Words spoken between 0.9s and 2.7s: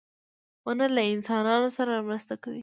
له انسانانو سره مرسته کوي.